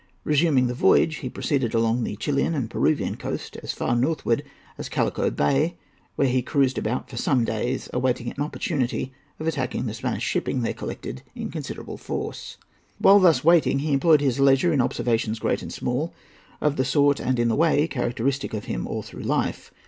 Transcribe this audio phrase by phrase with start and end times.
[0.23, 4.41] Resuming the voyage, he proceeded along the Chilian and Peruvian coast as far northward
[4.79, 5.77] as Callao Bay,
[6.15, 10.63] where he cruised about for some days, awaiting an opportunity of attacking the Spanish shipping
[10.63, 12.57] there collected in considerable force.
[12.97, 16.15] While thus waiting he employed his leisure in observations, great and small,
[16.61, 19.71] of the sort and in the way characteristic of him all through life.